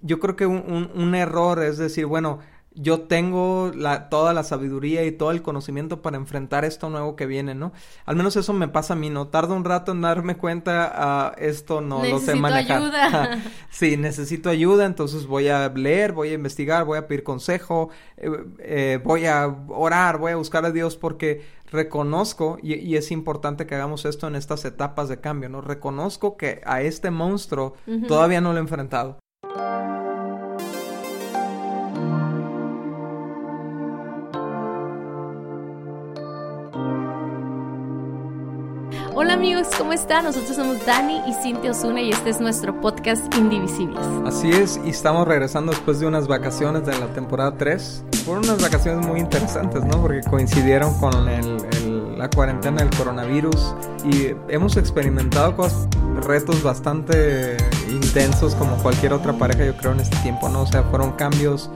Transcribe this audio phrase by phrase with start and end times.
[0.00, 2.40] yo creo que un, un error es decir, bueno,
[2.74, 7.26] yo tengo la, toda la sabiduría y todo el conocimiento para enfrentar esto nuevo que
[7.26, 7.72] viene, ¿no?
[8.06, 9.26] Al menos eso me pasa a mí, ¿no?
[9.26, 12.80] Tardo un rato en darme cuenta, ah, esto no lo sé manejar.
[12.82, 13.42] Ayuda.
[13.70, 18.30] sí, necesito ayuda, entonces voy a leer, voy a investigar, voy a pedir consejo, eh,
[18.60, 21.42] eh, voy a orar, voy a buscar a Dios porque
[21.72, 25.60] reconozco, y, es importante que hagamos esto en estas etapas de cambio, ¿no?
[25.60, 27.74] Reconozco que a este monstruo
[28.08, 29.18] todavía no lo he enfrentado.
[39.40, 40.26] Amigos, ¿cómo están?
[40.26, 44.04] Nosotros somos Dani y Cintia Osuna y este es nuestro podcast Indivisibles.
[44.26, 48.04] Así es, y estamos regresando después de unas vacaciones de la temporada 3.
[48.26, 50.02] Fueron unas vacaciones muy interesantes, ¿no?
[50.02, 51.24] Porque coincidieron con
[52.18, 55.88] la cuarentena del coronavirus y hemos experimentado cosas,
[56.26, 57.56] retos bastante
[57.88, 60.64] intensos como cualquier otra pareja yo creo en este tiempo, ¿no?
[60.64, 61.70] O sea, fueron cambios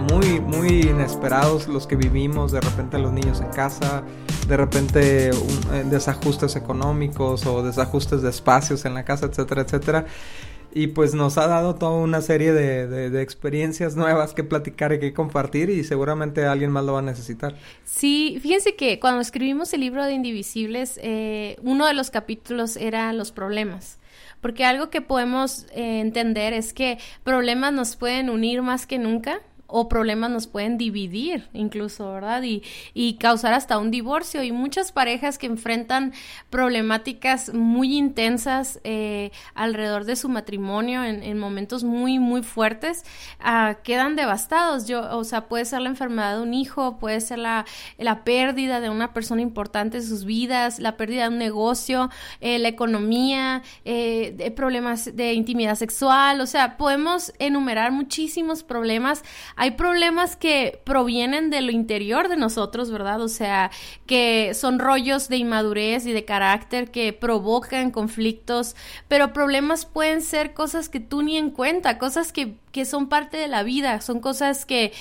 [0.00, 4.02] muy, muy inesperados los que vivimos, de repente los niños en casa,
[4.48, 5.32] de repente eh,
[5.84, 10.06] desajustes económicos o desajustes de espacios en la casa, etcétera, etcétera.
[10.72, 15.12] Y pues nos ha dado toda una serie de, experiencias nuevas que platicar y que
[15.12, 17.56] compartir y seguramente alguien más lo va a necesitar.
[17.84, 23.12] Sí, fíjense que cuando escribimos el libro de Indivisibles, eh, uno de los capítulos era
[23.12, 23.98] los problemas
[24.40, 29.40] porque algo que podemos eh, entender es que problemas nos pueden unir más que nunca
[29.70, 32.42] o problemas nos pueden dividir incluso, ¿verdad?
[32.42, 32.62] Y,
[32.94, 34.42] y, causar hasta un divorcio.
[34.42, 36.12] Y muchas parejas que enfrentan
[36.50, 43.04] problemáticas muy intensas eh, alrededor de su matrimonio en, en momentos muy, muy fuertes,
[43.40, 44.86] uh, quedan devastados.
[44.86, 47.66] Yo, o sea, puede ser la enfermedad de un hijo, puede ser la,
[47.98, 52.10] la pérdida de una persona importante en sus vidas, la pérdida de un negocio,
[52.40, 56.40] eh, la economía, eh, problemas de intimidad sexual.
[56.40, 59.22] O sea, podemos enumerar muchísimos problemas
[59.60, 63.20] hay problemas que provienen de lo interior de nosotros, ¿verdad?
[63.20, 63.70] O sea,
[64.06, 68.74] que son rollos de inmadurez y de carácter que provocan conflictos,
[69.06, 73.36] pero problemas pueden ser cosas que tú ni en cuenta, cosas que, que son parte
[73.36, 74.94] de la vida, son cosas que,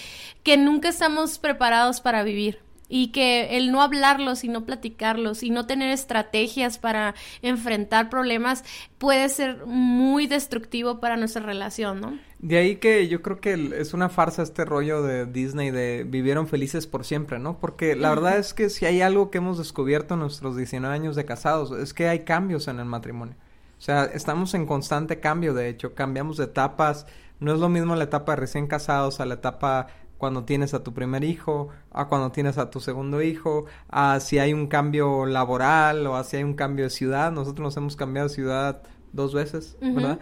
[0.44, 2.59] que nunca estamos preparados para vivir
[2.90, 8.66] y que el no hablarlos y no platicarlos y no tener estrategias para enfrentar problemas
[8.98, 12.20] puede ser muy destructivo para nuestra relación, ¿no?
[12.40, 16.48] De ahí que yo creo que es una farsa este rollo de Disney de vivieron
[16.48, 17.60] felices por siempre, ¿no?
[17.60, 21.16] Porque la verdad es que si hay algo que hemos descubierto en nuestros 19 años
[21.16, 23.36] de casados es que hay cambios en el matrimonio.
[23.78, 27.06] O sea, estamos en constante cambio, de hecho, cambiamos de etapas.
[27.40, 29.88] No es lo mismo la etapa de recién casados a la etapa
[30.19, 34.38] cuando tienes a tu primer hijo, a cuando tienes a tu segundo hijo, a si
[34.38, 37.31] hay un cambio laboral o a si hay un cambio de ciudad.
[37.31, 40.19] Nosotros nos hemos cambiado de ciudad dos veces, ¿verdad?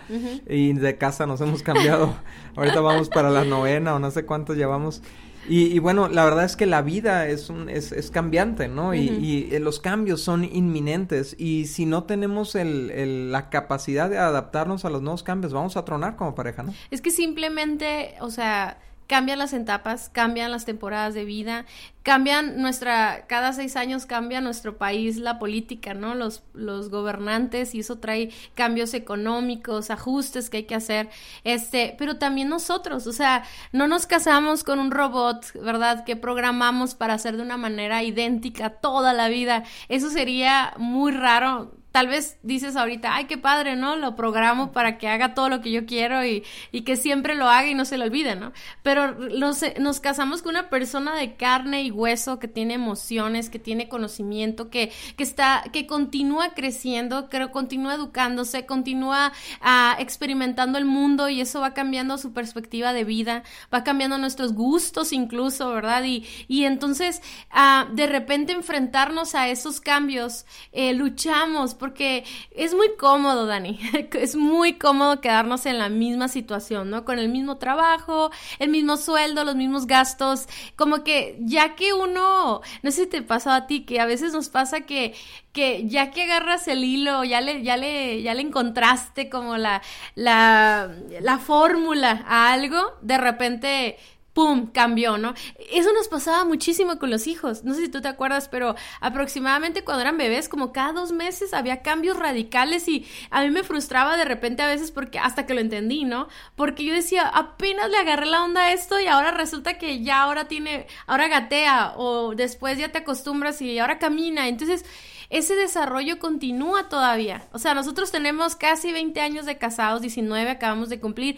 [0.47, 2.13] Y de casa nos hemos cambiado.
[2.56, 5.02] Ahorita vamos para la novena o no sé cuántos llevamos.
[5.50, 8.94] Y, bueno, la verdad es que la vida es, un, es, es cambiante, ¿no?
[8.94, 11.36] y, y, eh, los cambios son inminentes.
[11.40, 15.78] Y si no tenemos el, el, la capacidad de adaptarnos a los nuevos cambios, vamos
[15.78, 16.74] a tronar como pareja, ¿no?
[16.91, 21.66] Es que simplemente, o sea, cambian las etapas, cambian las temporadas de vida,
[22.03, 26.13] cambian nuestra, cada seis años cambia nuestro país la política, ¿no?
[26.13, 31.09] Los, los gobernantes y eso trae cambios económicos, ajustes que hay que hacer,
[31.44, 36.03] este, pero también nosotros, o sea, no nos casamos con un robot, ¿verdad?
[36.03, 39.63] Que programamos para hacer de una manera idéntica toda la vida.
[39.89, 43.96] Eso sería muy raro tal vez dices ahorita, ay, qué padre, ¿no?
[43.96, 47.50] Lo programo para que haga todo lo que yo quiero y, y que siempre lo
[47.50, 48.53] haga y no se lo olvide, ¿no?
[48.84, 53.57] Pero nos, nos casamos con una persona de carne y hueso que tiene emociones, que
[53.57, 59.31] tiene conocimiento, que, que está, que continúa creciendo, que continúa educándose, continúa
[59.63, 63.41] uh, experimentando el mundo y eso va cambiando su perspectiva de vida,
[63.74, 66.03] va cambiando nuestros gustos incluso, ¿verdad?
[66.03, 67.24] Y, y entonces,
[67.56, 73.80] uh, de repente enfrentarnos a esos cambios, eh, luchamos porque es muy cómodo, Dani.
[74.20, 77.06] es muy cómodo quedarnos en la misma situación, ¿no?
[77.06, 78.30] Con el mismo trabajo,
[78.60, 80.48] el mismo sueldo, los mismos gastos.
[80.75, 84.34] Como que ya que uno, no sé si te pasó a ti, que a veces
[84.34, 85.16] nos pasa que,
[85.54, 89.81] que ya que agarras el hilo, ya le, ya le, ya le encontraste como la,
[90.13, 90.92] la,
[91.22, 93.98] la fórmula a algo, de repente
[94.38, 95.34] ¡pum!, cambió, ¿no?
[95.72, 97.63] Eso nos pasaba muchísimo con los hijos.
[97.63, 101.56] No sé si tú te acuerdas, pero aproximadamente cuando eran bebés, como cada dos meses
[101.56, 105.56] había cambios radicales y a mí me frustraba de repente a veces porque hasta que
[105.56, 106.28] lo entendí, ¿no?
[106.56, 110.22] Porque yo decía, apenas le agarré la onda a esto y ahora resulta que ya
[110.22, 114.48] ahora tiene, ahora gatea o después ya te acostumbras y ahora camina.
[114.48, 114.86] Entonces,
[115.30, 117.48] ese desarrollo continúa todavía.
[117.51, 121.38] O sea, nosotros tenemos casi 20 años de casados, 19 acabamos de cumplir,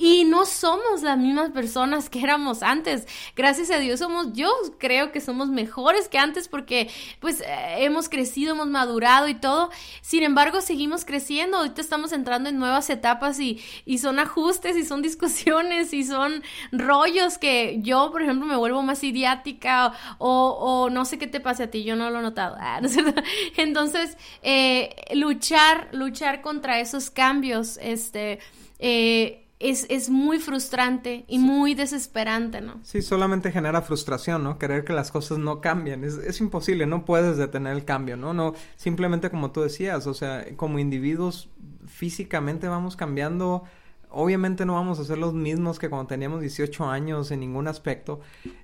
[0.00, 3.06] y no somos las mismas personas que éramos antes.
[3.36, 4.48] Gracias a Dios somos, yo
[4.78, 6.88] creo que somos mejores que antes porque
[7.20, 9.68] pues eh, hemos crecido, hemos madurado y todo.
[10.00, 11.58] Sin embargo, seguimos creciendo.
[11.58, 16.42] Ahorita estamos entrando en nuevas etapas y, y son ajustes y son discusiones y son
[16.72, 21.40] rollos que yo, por ejemplo, me vuelvo más idiática o, o no sé qué te
[21.40, 22.56] pase a ti, yo no lo he notado.
[22.58, 22.80] Ah,
[23.58, 28.38] Entonces, eh, luchar, luchar contra esos cambios, este,
[28.78, 32.80] eh, es, es, muy frustrante y muy desesperante, ¿no?
[32.82, 34.58] Sí, solamente genera frustración, ¿no?
[34.58, 36.02] Querer que las cosas no cambien.
[36.02, 38.32] Es, es, imposible, no puedes detener el cambio, ¿no?
[38.32, 41.50] No, simplemente como tú decías, o sea, como individuos
[41.86, 43.64] físicamente vamos cambiando.
[44.12, 48.20] Obviamente no vamos a ser los mismos que cuando teníamos 18 años en ningún aspecto.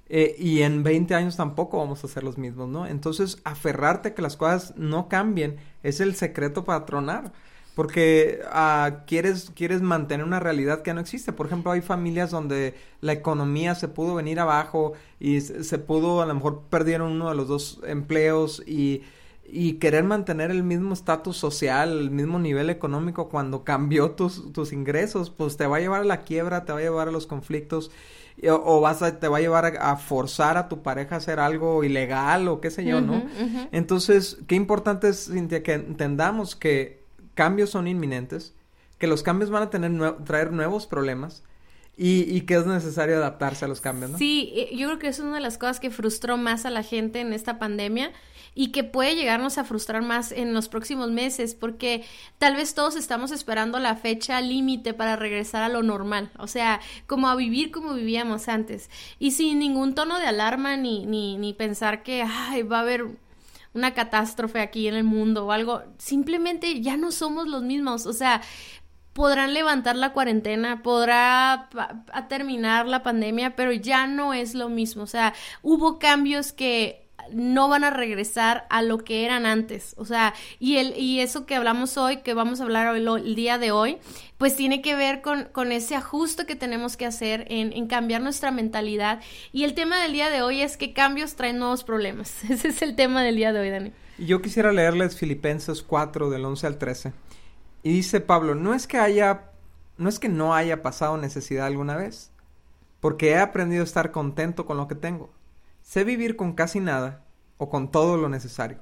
[0.09, 2.87] Eh, y en 20 años tampoco vamos a ser los mismos, ¿no?
[2.87, 7.33] Entonces, aferrarte a que las cosas no cambien es el secreto para tronar
[7.77, 11.35] porque uh, quieres, quieres mantener una realidad que no existe.
[11.35, 16.27] Por ejemplo, hay familias donde la economía se pudo venir abajo y se, pudo, a
[16.27, 19.03] lo mejor perdieron uno de los dos empleos y,
[19.45, 24.73] y querer mantener el mismo estatus social, el mismo nivel económico cuando cambió tus, tus
[24.73, 27.27] ingresos, pues te va a llevar a la quiebra, te va a llevar a los
[27.27, 27.91] conflictos
[28.51, 31.85] o, vas a, te va a llevar a, forzar a tu pareja a hacer algo
[31.85, 33.23] ilegal o qué sé yo, ¿no?
[33.73, 36.96] Entonces, qué importante es, Cintia, que entendamos que
[37.37, 38.55] cambios son inminentes,
[38.99, 41.45] que los cambios van a tener traer nuevos problemas
[41.99, 44.19] y, que es necesario adaptarse a los cambios, ¿no?
[44.19, 46.83] Sí, eh, yo creo que es una de las cosas que frustró más a la
[46.83, 48.13] gente en esta pandemia
[48.55, 52.05] y que puede llegarnos a frustrar más en los próximos meses porque
[52.39, 56.81] tal vez todos estamos esperando la fecha límite para regresar a lo normal, o sea,
[57.07, 61.55] como a vivir como vivíamos antes y sin ningún tono de alarma ni, ni, ni
[61.55, 63.07] pensar que ay, va a haber
[63.77, 68.13] una catástrofe aquí en el mundo o algo, simplemente ya no somos los mismos, o
[68.13, 68.41] sea,
[69.13, 71.69] podrán levantar la cuarentena, podrá
[72.29, 77.69] terminar la pandemia, pero ya no es lo mismo, o sea, hubo cambios que no
[77.69, 79.95] van a regresar a lo que eran antes.
[79.99, 83.35] O sea, y, el, y eso que hablamos hoy, que vamos a hablar hoy, el
[83.35, 83.99] día de hoy,
[84.39, 88.51] pues tiene que ver con, con ese ajuste que tenemos que hacer en, cambiar nuestra
[88.51, 89.21] mentalidad.
[89.53, 92.45] Y el tema del día de hoy es que cambios traen nuevos problemas.
[92.51, 93.93] Ese es el tema del día de hoy, Dani.
[94.19, 97.13] Yo quisiera leerles Filipenses 4 del 11 al 13.
[97.83, 99.51] Y dice Pablo, no es que haya,
[99.99, 102.33] no es que no haya pasado necesidad alguna vez,
[103.01, 105.36] porque he aprendido a estar contento con lo que tengo
[105.87, 107.25] Sé vivir con casi nada
[107.59, 108.79] o con todo lo necesario.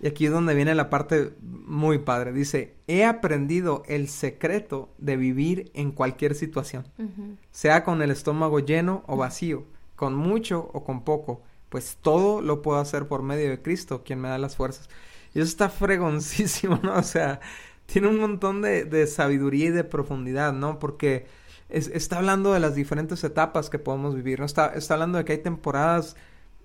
[0.00, 2.32] Y aquí es donde viene la parte muy padre.
[2.32, 6.86] Dice, he aprendido el secreto de vivir en cualquier situación,
[7.50, 9.66] sea con el estómago lleno o vacío,
[9.96, 14.18] con mucho o con poco, pues todo lo puedo hacer por medio de Cristo, quien
[14.18, 14.88] me da las fuerzas.
[15.34, 16.94] Y eso está fregoncísimo, ¿no?
[16.94, 17.40] O sea,
[17.84, 20.78] tiene un montón de, de sabiduría y de profundidad, ¿no?
[20.78, 21.26] Porque
[21.68, 24.46] está hablando de las diferentes etapas que podemos vivir, ¿no?
[24.46, 26.16] Está, está hablando de que hay temporadas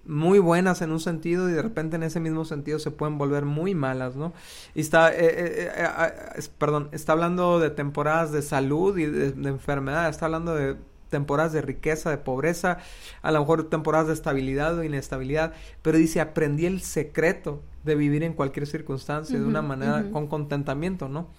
[0.05, 3.45] muy buenas en un sentido y de repente en ese mismo sentido se pueden volver
[3.45, 4.33] muy malas, ¿no?
[4.73, 9.49] Y está, eh, eh, eh, perdón, está hablando de temporadas de salud y de, de,
[9.49, 10.77] enfermedad, está hablando de
[11.09, 12.77] temporadas de riqueza, de pobreza,
[13.21, 18.23] a lo mejor temporadas de estabilidad o inestabilidad, pero dice, aprendí el secreto de vivir
[18.23, 21.29] en cualquier circunstancia de una manera con contentamiento, ¿no?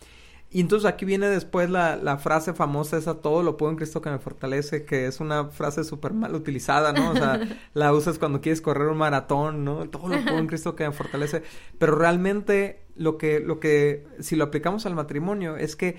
[0.52, 4.02] Y entonces aquí viene después la, la, frase famosa esa, todo lo puedo en Cristo
[4.02, 7.12] que me fortalece, que es una frase súper mal utilizada, ¿no?
[7.12, 7.40] O sea,
[7.74, 9.88] la usas cuando quieres correr un maratón, ¿no?
[9.88, 11.44] Todo lo puedo en Cristo que me fortalece.
[11.78, 15.98] Pero realmente lo que, lo que, si lo aplicamos al matrimonio, es que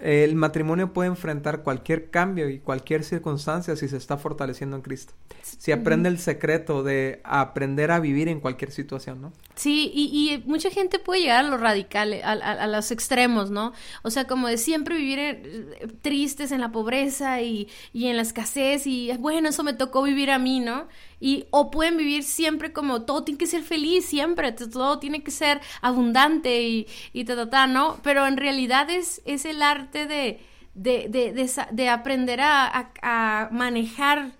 [0.00, 5.12] el matrimonio puede enfrentar cualquier cambio y cualquier circunstancia si se está fortaleciendo en Cristo.
[5.42, 9.32] Si aprende el secreto de aprender a vivir en cualquier situación, ¿no?
[9.56, 13.72] Sí, y, mucha gente puede llegar a lo radical, a, los extremos, ¿no?
[14.02, 18.86] O sea, como de siempre vivir tristes en la pobreza y, y en la escasez
[18.86, 20.88] y, bueno, eso me tocó vivir a mí, ¿no?
[21.20, 25.30] Y o pueden vivir siempre como todo tiene que ser feliz siempre, todo tiene que
[25.30, 28.00] ser abundante y, y ta, ta, ta, ¿no?
[28.02, 30.40] Pero en realidad es, es el arte de,
[30.74, 34.32] de, de, de, aprender a, a, manejar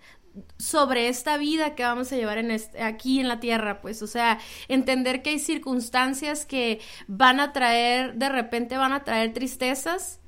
[0.58, 4.38] sobre esta vida que vamos a llevar en aquí en la tierra, pues, o sea,
[4.68, 10.19] entender que hay circunstancias que van a traer, de repente van a traer tristezas,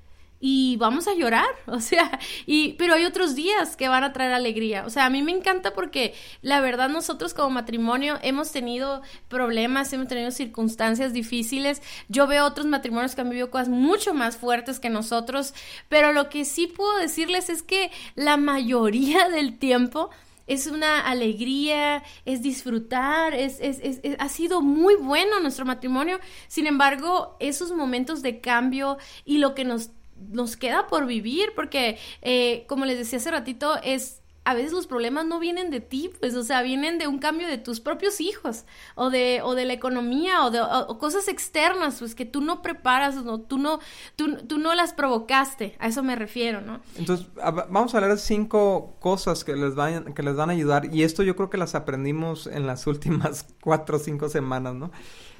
[0.44, 4.32] y vamos a llorar, o sea, y pero hay otros días que van a traer
[4.32, 4.84] alegría.
[4.84, 9.92] O sea, a mí me encanta porque la verdad nosotros como matrimonio hemos tenido problemas,
[9.92, 11.80] hemos tenido circunstancias difíciles.
[12.08, 15.54] Yo veo otros matrimonios que han vivido cosas mucho más fuertes que nosotros,
[15.88, 20.10] pero lo que sí puedo decirles es que la mayoría del tiempo
[20.48, 26.18] es una alegría, es disfrutar, es, es, es, ha sido muy bueno nuestro matrimonio.
[26.48, 29.90] Sin embargo, esos momentos de cambio y lo que nos,
[30.30, 34.86] nos queda por vivir, porque eh, como les decía hace ratito, es a veces los
[34.86, 38.20] problemas no vienen de ti, pues, o sea, vienen de un cambio de tus propios
[38.20, 38.64] hijos,
[38.96, 40.60] o de, o de la economía, o de
[40.98, 43.78] cosas externas, pues, que tú no preparas, no, tú no,
[44.16, 46.80] tú, tú, no las provocaste, a eso me refiero, ¿no?
[46.96, 50.92] Entonces, vamos a hablar de cinco cosas que les van, que les van a ayudar,
[50.92, 54.90] y esto yo creo que las aprendimos en las últimas cuatro o cinco semanas, ¿no?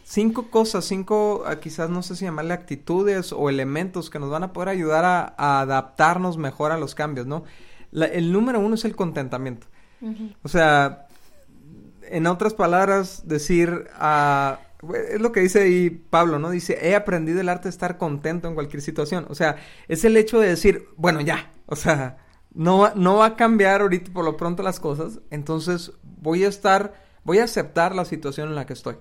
[0.04, 4.42] Cinco cosas, cinco, ah, quizás no sé si llamarle actitudes o elementos que nos van
[4.42, 7.44] a poder ayudar a, a adaptarnos mejor a los cambios, ¿no?
[7.92, 9.66] el número uno es el contentamiento.
[10.42, 11.06] O sea,
[12.02, 16.50] en otras palabras, decir, uh, es lo que dice ahí Pablo, ¿no?
[16.50, 19.26] Dice, he aprendido el arte de estar contento en cualquier situación.
[19.28, 19.56] O sea,
[19.86, 22.18] es el hecho de decir, bueno, ya, o sea,
[22.52, 26.94] no, no va a cambiar ahorita por lo pronto las cosas, entonces voy a estar,
[27.22, 28.96] voy a aceptar la situación en la que estoy.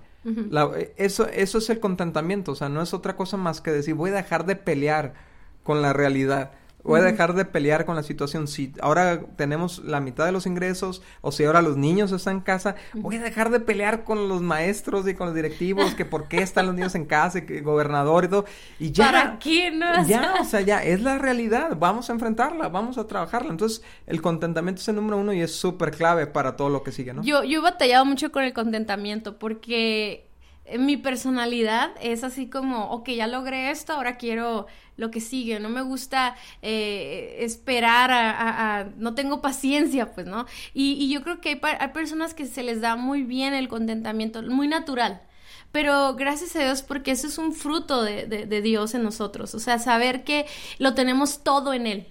[0.96, 4.10] Eso, eso es el contentamiento, o sea, no es otra cosa más que decir, voy
[4.10, 5.14] a dejar de pelear
[5.62, 6.52] con la realidad.
[6.84, 8.48] Voy a dejar de pelear con la situación.
[8.48, 12.40] Si ahora tenemos la mitad de los ingresos o si ahora los niños están en
[12.40, 16.28] casa, voy a dejar de pelear con los maestros y con los directivos que por
[16.28, 18.44] qué están los niños en casa y que gobernador y todo.
[18.78, 19.06] Y ya.
[19.06, 20.06] ¿Para qué no?
[20.06, 21.76] Ya, o sea, ya es la realidad.
[21.78, 23.50] Vamos a enfrentarla, vamos a trabajarla.
[23.50, 26.92] Entonces, el contentamiento es el número uno y es súper clave para todo lo que
[26.92, 27.22] sigue, ¿no?
[27.22, 30.31] Yo, yo he batallado mucho con el contentamiento porque
[30.78, 34.66] mi personalidad es así como, ok, ya logré esto, ahora quiero
[34.96, 40.46] lo que sigue, no me gusta eh, esperar a, no tengo paciencia, pues, ¿no?
[40.74, 44.68] Y, yo creo que hay, personas que se les da muy bien el contentamiento, muy
[44.68, 45.22] natural.
[45.72, 49.54] Pero gracias a Dios porque eso es un fruto de, de Dios en nosotros.
[49.54, 50.46] O sea, saber que
[50.78, 52.06] lo tenemos todo en Él.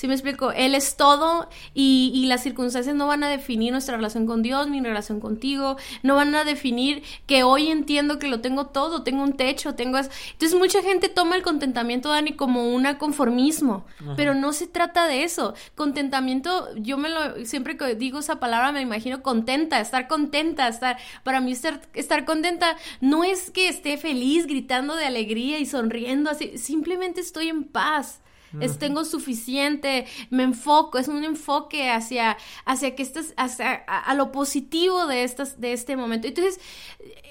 [0.00, 0.50] ¿Sí me explico?
[0.52, 4.66] Él es todo y, y, las circunstancias no van a definir nuestra relación con Dios,
[4.66, 9.22] mi relación contigo, no van a definir que hoy entiendo que lo tengo todo, tengo
[9.22, 9.98] un techo, tengo...
[9.98, 13.84] Entonces mucha gente toma el contentamiento, Dani, como un conformismo,
[14.16, 15.52] pero no se trata de eso.
[15.74, 20.96] Contentamiento, yo me lo, siempre que digo esa palabra me imagino contenta, estar contenta, estar,
[21.24, 26.30] para mí estar, estar contenta no es que esté feliz, gritando de alegría y sonriendo
[26.30, 28.22] así, simplemente estoy en paz
[28.60, 34.32] es, tengo suficiente, me enfoco, es un enfoque hacia, hacia que estés, hacia, a, lo
[34.32, 36.26] positivo de estas, de este momento.
[36.26, 36.60] Entonces,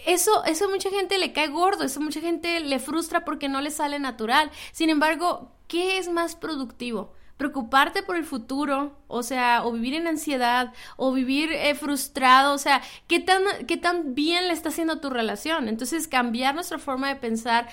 [0.05, 3.49] eso, eso a mucha gente le cae gordo, eso a mucha gente le frustra porque
[3.49, 4.51] no le sale natural.
[4.71, 7.13] Sin embargo, ¿qué es más productivo?
[7.39, 12.57] preocuparte por el futuro, o sea, o vivir en ansiedad, o vivir eh, frustrado, o
[12.57, 15.69] sea, ¿qué tan, ¿qué tan bien le está haciendo tu relación?
[15.69, 17.69] Entonces, cambiar nuestra forma de pensar,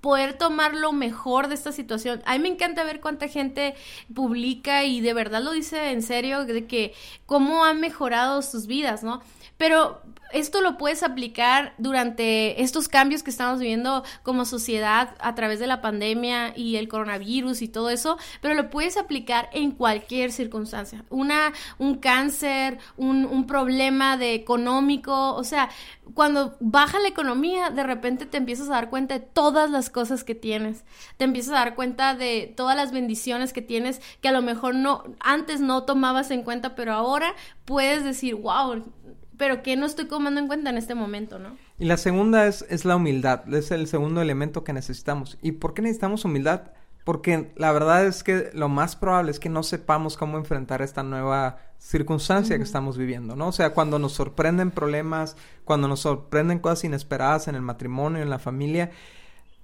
[0.00, 2.22] poder tomar lo mejor de esta situación.
[2.26, 3.74] A mí me encanta ver cuánta gente
[4.14, 6.94] publica y de verdad lo dice en serio, de que
[7.26, 9.20] cómo han mejorado sus vidas, ¿no?
[9.60, 10.00] Pero
[10.32, 15.66] esto lo puedes aplicar durante estos cambios que estamos viviendo como sociedad a través de
[15.66, 21.04] la pandemia y el coronavirus y todo eso, pero lo puedes aplicar en cualquier circunstancia.
[21.10, 25.68] Una, un cáncer, un, un problema de económico, o sea,
[26.14, 30.24] cuando baja la economía, de repente te empiezas a dar cuenta de todas las cosas
[30.24, 30.84] que tienes.
[31.16, 34.74] Te empiezas a dar cuenta de todas las bendiciones que tienes que a lo mejor
[34.74, 38.92] no antes no tomabas en cuenta, pero ahora puedes decir, "Wow,
[39.40, 41.56] pero que no estoy tomando en cuenta en este momento, ¿no?
[41.78, 45.38] Y la segunda es, es la humildad, es el segundo elemento que necesitamos.
[45.40, 46.72] ¿Y por qué necesitamos humildad?
[47.04, 51.02] Porque la verdad es que lo más probable es que no sepamos cómo enfrentar esta
[51.02, 53.48] nueva circunstancia que estamos viviendo, ¿no?
[53.48, 58.28] O sea, cuando nos sorprenden problemas, cuando nos sorprenden cosas inesperadas en el matrimonio, en
[58.28, 58.90] la familia,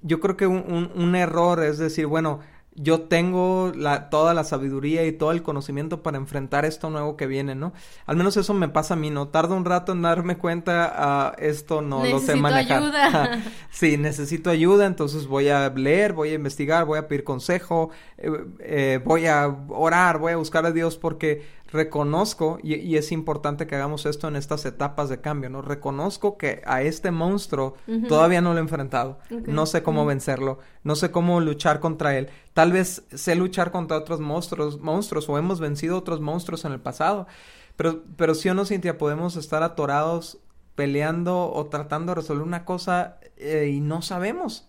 [0.00, 2.40] yo creo que un, un error es decir, bueno,
[2.76, 7.26] yo tengo la, toda la sabiduría y todo el conocimiento para enfrentar esto nuevo que
[7.26, 7.72] viene, ¿no?
[8.04, 9.28] Al menos eso me pasa a mí, ¿no?
[9.28, 12.82] Tardo un rato en darme cuenta, a esto no lo sé manejar.
[12.82, 13.42] Ayuda.
[13.70, 18.30] sí, necesito ayuda, entonces voy a leer, voy a investigar, voy a pedir consejo, eh,
[18.60, 23.76] eh, voy a orar, voy a buscar a Dios porque reconozco, y, es importante que
[23.76, 25.62] hagamos esto en estas etapas de cambio, ¿no?
[25.62, 27.76] Reconozco que a este monstruo
[28.08, 32.28] todavía no lo he enfrentado, no sé cómo vencerlo, no sé cómo luchar contra él,
[32.54, 36.80] tal vez sé luchar contra otros monstruos, monstruos o hemos vencido otros monstruos en el
[36.80, 37.28] pasado,
[37.76, 40.38] pero, pero sí o no, Cintia, podemos estar atorados
[40.74, 44.68] peleando o tratando de resolver una cosa eh, y no sabemos.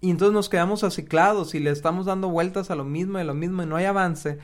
[0.00, 3.34] Y entonces nos quedamos aciclados y le estamos dando vueltas a lo mismo y lo
[3.34, 4.38] mismo y no hay avance.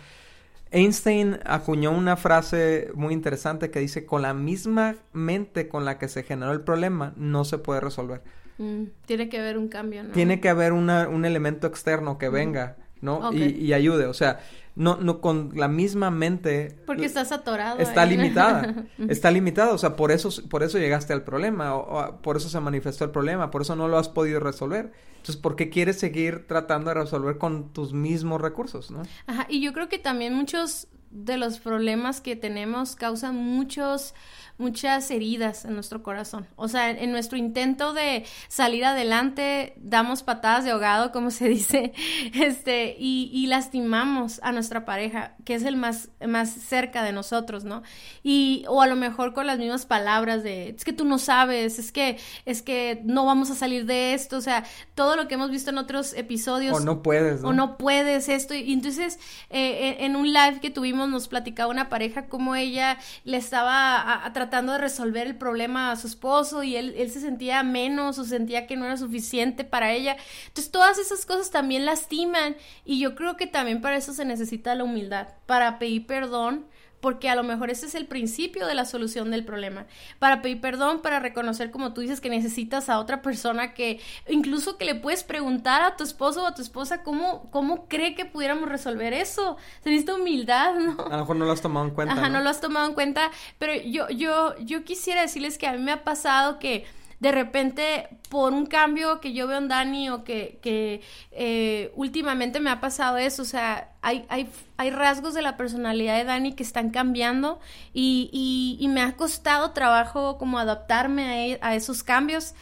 [0.71, 6.09] Einstein acuñó una frase muy interesante que dice, con la misma mente con la que
[6.09, 8.23] se generó el problema, no se puede resolver.
[8.59, 10.11] Mm, tiene que haber un cambio, ¿no?
[10.11, 13.33] Tiene que haber un elemento externo que venga, ¿no?
[13.33, 14.07] Y, ayude.
[14.07, 14.41] O sea,
[14.79, 16.79] no, no con la misma mente.
[16.87, 17.81] Porque estás atorado.
[17.81, 18.87] Está limitada.
[19.09, 19.73] está limitada.
[19.73, 21.75] O sea, por eso, por eso llegaste al problema.
[21.75, 23.51] O, por eso se manifestó el problema.
[23.51, 24.93] Por eso no lo has podido resolver.
[25.17, 29.03] Entonces, ¿por qué quieres seguir tratando de resolver con tus mismos recursos, no?
[29.27, 29.47] Ajá.
[29.49, 34.15] Y yo creo que también muchos de los problemas que tenemos causan muchos
[34.59, 36.47] muchas heridas en nuestro corazón.
[36.57, 41.93] O sea, en, nuestro intento de salir adelante, damos patadas de ahogado, como se dice,
[42.35, 47.83] este, y, lastimamos a nuestra pareja, que es el más, más cerca de nosotros, ¿no?
[48.23, 51.79] Y, o a lo mejor con las mismas palabras de, es que tú no sabes,
[51.79, 55.35] es que, es que no vamos a salir de esto, o sea, todo lo que
[55.35, 56.77] hemos visto en otros episodios.
[56.77, 57.49] O no puedes, ¿no?
[57.49, 58.55] O no puedes esto.
[58.55, 63.37] Y entonces, eh, en un live que tuvimos, nos platicaba una pareja como ella le
[63.37, 67.63] estaba a, tratando de resolver el problema a su esposo y él, él se sentía
[67.63, 70.17] menos o sentía que no era suficiente para ella.
[70.49, 74.75] Entonces todas esas cosas también lastiman y yo creo que también para eso se necesita
[74.75, 76.67] la humildad, para pedir perdón
[77.01, 79.87] porque a lo mejor ese es el principio de la solución del problema.
[80.19, 84.77] Para pedir perdón, para reconocer, como tú dices, que necesitas a otra persona que, incluso
[84.77, 88.25] que le puedes preguntar a tu esposo o a tu esposa cómo, cómo cree que
[88.25, 89.57] pudiéramos resolver eso.
[89.83, 91.05] Se necesita humildad, ¿no?
[91.07, 92.15] A lo mejor no lo has tomado en cuenta.
[92.15, 92.41] Ajá, ¿no?
[92.41, 95.93] lo has tomado en cuenta, pero yo, yo, yo quisiera decirles que a mí me
[95.93, 96.85] ha pasado que
[97.21, 101.01] de repente por un cambio que yo veo en Dani o que, que
[101.33, 106.17] eh, últimamente me ha pasado eso, o sea, hay, hay, hay, rasgos de la personalidad
[106.17, 107.59] de Dani que están cambiando
[107.93, 112.55] y, y, me ha costado trabajo como adaptarme a, e, a, esos cambios,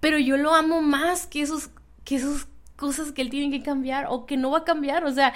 [0.00, 1.70] pero yo lo amo más que esos,
[2.04, 5.04] que esos cosas que él tiene que cambiar o que no va a cambiar.
[5.04, 5.34] O sea,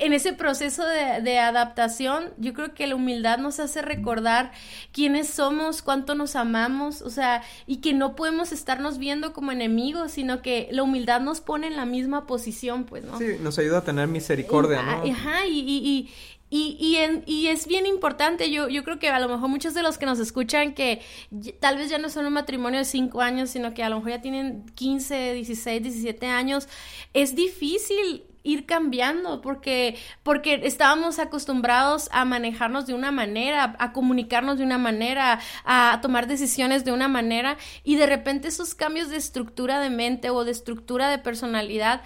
[0.00, 4.52] en ese proceso de, adaptación, yo creo que la humildad nos hace recordar
[4.92, 10.12] quiénes somos, cuánto nos amamos, o sea, y que no podemos estarnos viendo como enemigos,
[10.12, 13.18] sino que la humildad nos pone en la misma posición, pues, ¿no?
[13.18, 15.10] Sí, nos ayuda a tener misericordia, ¿no?
[15.10, 16.10] Ajá, y, y, y,
[16.56, 19.98] y, y, es bien importante, yo, yo creo que a lo mejor muchos de los
[19.98, 21.00] que nos escuchan que
[21.58, 24.10] tal vez ya no son un matrimonio de 5 años, sino que a lo mejor
[24.10, 26.68] ya tienen 15, 16, 17 años,
[27.12, 34.58] es difícil ir cambiando porque porque estábamos acostumbrados a manejarnos de una manera, a comunicarnos
[34.58, 39.16] de una manera, a tomar decisiones de una manera y de repente esos cambios de
[39.16, 42.02] estructura de mente o de estructura de personalidad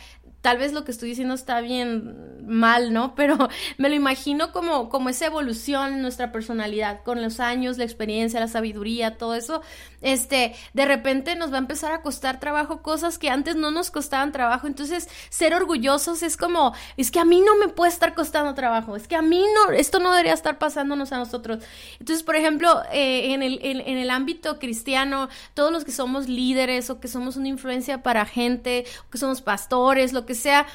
[0.49, 3.15] tal vez lo que estoy diciendo está bien mal, ¿no?
[3.17, 7.85] Pero me lo imagino como, como esa evolución en nuestra personalidad, con los años, la
[7.85, 9.61] experiencia, la sabiduría, todo eso,
[10.01, 13.91] este, de repente nos va a empezar a costar trabajo cosas que antes no nos
[13.91, 14.67] costaban trabajo.
[14.67, 18.97] Entonces, ser orgullosos es como, es que a mí no me puede estar costando trabajo,
[18.97, 21.63] es que a mí no, esto no debería estar pasándonos a nosotros.
[22.01, 26.89] Entonces, por ejemplo, eh, en, el, en, el ámbito cristiano, todos los que somos líderes
[26.89, 30.67] o que somos una influencia para gente, que somos pastores, lo que sea,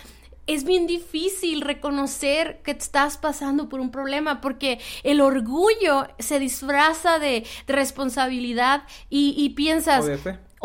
[0.46, 7.20] es bien difícil reconocer que estás pasando por un problema porque el orgullo se disfraza
[7.20, 10.06] de, responsabilidad y, y piensas,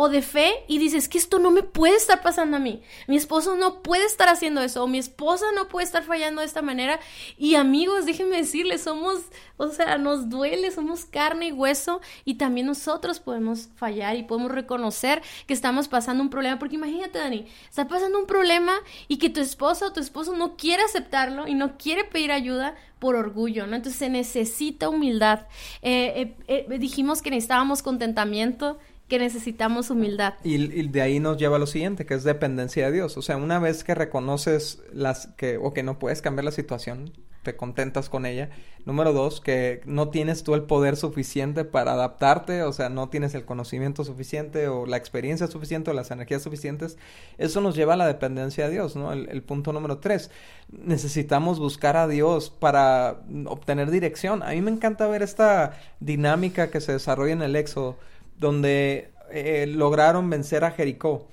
[0.01, 2.83] o de fe y dices que esto no me puede estar pasando a mí.
[3.09, 6.47] Mi esposo no puede estar haciendo eso o mi esposa no puede estar fallando de
[6.47, 7.01] esta manera.
[7.37, 9.23] Y amigos, déjenme decirles, somos,
[9.57, 14.53] o sea, nos duele, somos carne y hueso y también nosotros podemos fallar y podemos
[14.53, 16.61] reconocer que estamos pasando un problema.
[16.61, 18.75] Porque imagínate, Dani, está pasando un problema
[19.09, 22.77] y que tu esposa o tu esposo no quiere aceptarlo y no quiere pedir ayuda
[23.01, 23.75] por orgullo, ¿no?
[23.75, 25.47] Entonces se necesita humildad.
[25.83, 30.35] Eh, eh, eh, dijimos que necesitábamos contentamiento que necesitamos humildad.
[30.45, 33.17] Y, de ahí nos lleva a lo siguiente, que es dependencia de Dios.
[33.17, 37.13] O sea, una vez que reconoces las que o que no puedes cambiar la situación,
[37.43, 38.51] te contentas con ella.
[38.85, 43.35] Número dos, que no tienes tú el poder suficiente para adaptarte, o sea, no tienes
[43.35, 46.99] el conocimiento suficiente o la experiencia suficiente o las energías suficientes.
[47.39, 49.13] Eso nos lleva a la dependencia de Dios, ¿no?
[49.13, 50.31] El, el punto número tres,
[50.71, 54.43] necesitamos buscar a Dios para obtener dirección.
[54.43, 57.97] A mí me encanta ver esta dinámica que se desarrolla en el Éxodo
[58.39, 61.27] donde eh, lograron vencer a Jericó.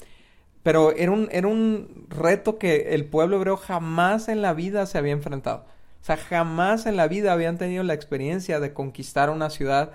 [0.64, 4.98] Pero era un, era un reto que el pueblo hebreo jamás en la vida se
[4.98, 5.66] había enfrentado.
[6.02, 9.92] O sea, jamás en la vida habían tenido la experiencia de conquistar una ciudad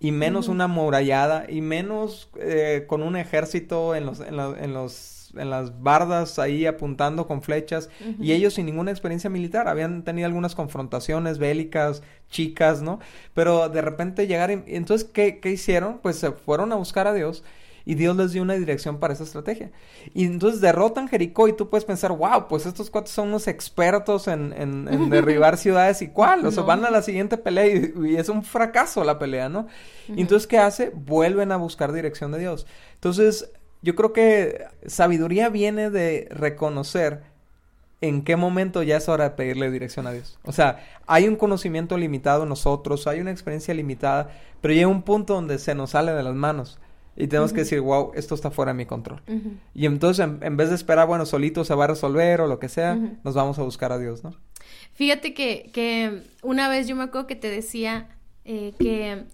[0.00, 5.19] y menos una murallada y menos eh, con un ejército en los, en, en los
[5.36, 7.88] en las bardas ahí apuntando con flechas
[8.18, 13.00] y ellos sin ninguna experiencia militar habían tenido algunas confrontaciones bélicas chicas, ¿no?
[13.34, 15.98] Pero de repente llegaron, entonces ¿qué, ¿qué hicieron?
[15.98, 17.42] Pues se fueron a buscar a Dios
[17.84, 19.70] y Dios les dio una dirección para esa estrategia.
[20.14, 24.28] Y entonces derrotan Jericó y tú puedes pensar, wow, pues estos cuatro son unos expertos
[24.28, 28.28] en, en, derribar ciudades y cuál, o sea, van a la siguiente pelea y, es
[28.28, 29.66] un fracaso la pelea, ¿no?
[30.08, 30.90] Y entonces, ¿qué hace?
[30.94, 32.66] Vuelven a buscar dirección de Dios.
[32.94, 33.50] Entonces,
[33.82, 37.22] yo creo que sabiduría viene de reconocer
[38.00, 40.38] en qué momento ya es hora de pedirle dirección a Dios.
[40.44, 45.02] O sea, hay un conocimiento limitado en nosotros, hay una experiencia limitada, pero llega un
[45.02, 46.78] punto donde se nos sale de las manos.
[47.16, 49.20] Y tenemos que decir, wow, esto está fuera de mi control.
[49.74, 52.70] Y entonces, en, vez de esperar, bueno, solito se va a resolver o lo que
[52.70, 54.34] sea, nos vamos a buscar a Dios, ¿no?
[54.94, 58.08] Fíjate que, que una vez yo me acuerdo que te decía
[58.44, 59.24] eh, que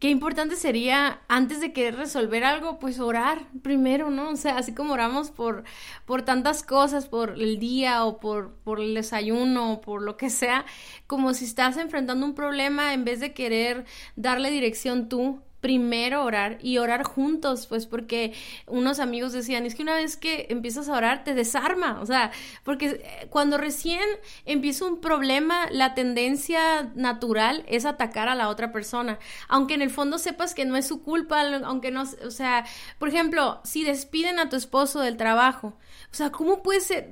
[0.00, 4.30] qué importante sería antes de querer resolver algo, pues orar primero, ¿no?
[4.30, 5.64] O sea, así como oramos por,
[6.06, 10.30] por tantas cosas, por el día o por, por el desayuno o por lo que
[10.30, 10.64] sea,
[11.06, 13.84] como si estás enfrentando un problema, en vez de querer
[14.16, 18.32] darle dirección tú, primero orar y orar juntos, pues porque
[18.66, 22.30] unos amigos decían, es que una vez que empiezas a orar te desarma, o sea,
[22.64, 24.08] porque eh, cuando recién
[24.46, 29.18] empieza un problema, la tendencia natural es atacar a la otra persona,
[29.48, 32.64] aunque en el fondo sepas que no es su culpa, aunque no, o sea,
[32.98, 35.74] por ejemplo, si despiden a tu esposo del trabajo,
[36.12, 37.08] o sea, ¿cómo puede ser?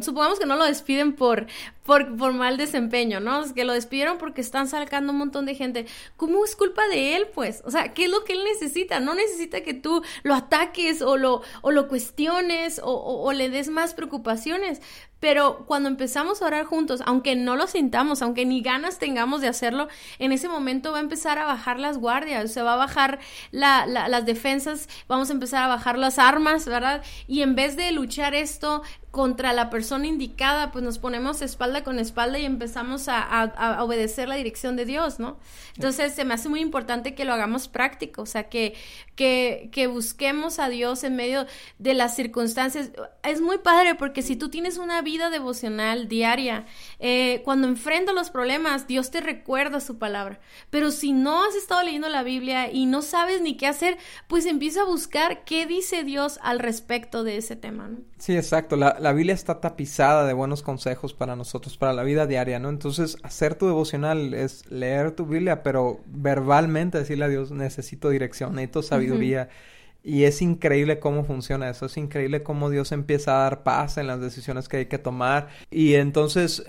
[0.00, 1.46] Supongamos que no lo despiden por,
[1.84, 3.44] por, por mal desempeño, ¿no?
[3.44, 5.86] Es que lo despidieron porque están sacando un montón de gente.
[6.16, 7.62] ¿Cómo es culpa de él, pues?
[7.64, 9.00] O sea, ¿qué es lo que él necesita?
[9.00, 13.68] No necesita que tú lo ataques o lo, o lo cuestiones o, o le des
[13.68, 14.80] más preocupaciones.
[15.20, 19.48] Pero cuando empezamos a orar juntos, aunque no lo sintamos, aunque ni ganas tengamos de
[19.48, 23.20] hacerlo, en ese momento va a empezar a bajar las guardias, se va a bajar
[23.50, 27.02] la, las defensas, vamos a empezar a bajar las armas, ¿verdad?
[27.26, 31.98] Y en vez de luchar esto contra la persona indicada, pues nos ponemos espalda con
[31.98, 35.36] espalda y empezamos a, obedecer la dirección de Dios, ¿no?
[35.74, 38.74] Entonces se me hace muy importante que lo hagamos práctico, o sea, que,
[39.16, 41.46] que, que busquemos a Dios en medio
[41.78, 42.90] de las circunstancias.
[43.24, 46.66] Es muy padre porque si tú tienes una vida devocional diaria,
[46.98, 50.40] eh, cuando enfrentas los problemas, Dios te recuerda su palabra.
[50.70, 54.46] Pero si no has estado leyendo la Biblia y no sabes ni qué hacer, pues
[54.46, 57.98] empieza a buscar qué dice Dios al respecto de ese tema, ¿no?
[58.18, 58.76] Sí, exacto.
[58.76, 62.68] La, la, Biblia está tapizada de buenos consejos para nosotros, para la vida diaria, ¿no?
[62.68, 68.54] Entonces, hacer tu devocional es leer tu Biblia, pero verbalmente decirle a Dios, necesito dirección,
[68.54, 69.48] necesito sabiduría.
[70.02, 74.06] Y es increíble cómo funciona eso, es increíble cómo Dios empieza a dar paz en
[74.06, 75.48] las decisiones que hay que tomar.
[75.70, 76.64] Y entonces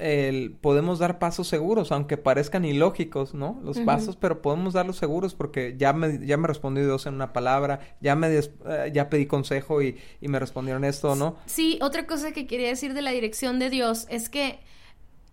[0.61, 3.59] podemos dar pasos seguros, aunque parezcan ilógicos, ¿no?
[3.63, 7.33] Los pasos, pero podemos darlos seguros porque ya me, ya me respondió Dios en una
[7.33, 11.37] palabra, ya, me eh, ya pedí consejo y, y me respondieron esto, ¿no?
[11.45, 14.59] Sí, otra cosa que quería decir de la dirección de Dios es que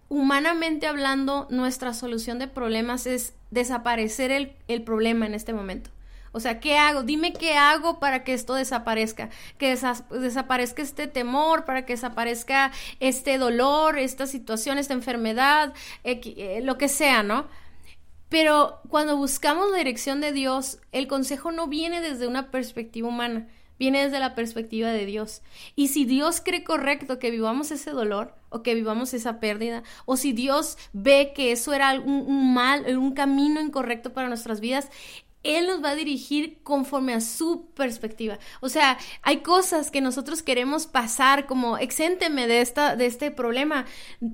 [0.09, 5.91] humanamente hablando, nuestra solución de problemas es desaparecer el, el problema en este momento.
[6.33, 7.03] O sea, ¿qué hago?
[7.03, 9.77] Dime qué hago para que esto desaparezca, que
[10.11, 15.73] desaparezca este temor, para que desaparezca este dolor, esta situación, esta enfermedad,
[16.05, 17.47] eh, lo que sea, ¿no?
[18.29, 23.49] Pero cuando buscamos la dirección de Dios, el consejo no viene desde una perspectiva humana,
[23.79, 25.41] viene desde la perspectiva de Dios.
[25.77, 30.17] Y si Dios cree correcto que vivamos ese dolor o que vivamos esa pérdida, o
[30.19, 34.91] si Dios ve que eso era un, un mal, un camino incorrecto para nuestras vidas,
[35.43, 38.39] él nos va a dirigir conforme a su perspectiva.
[38.61, 43.87] O sea, hay cosas que nosotros queremos pasar como exénteme de, esta, de este problema,